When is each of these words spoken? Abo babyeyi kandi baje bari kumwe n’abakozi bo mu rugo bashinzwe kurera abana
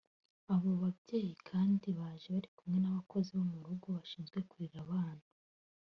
Abo 0.53 0.71
babyeyi 0.81 1.33
kandi 1.49 1.87
baje 1.99 2.27
bari 2.35 2.49
kumwe 2.57 2.77
n’abakozi 2.81 3.29
bo 3.37 3.45
mu 3.51 3.59
rugo 3.67 3.87
bashinzwe 3.97 4.37
kurera 4.49 4.79
abana 4.85 5.25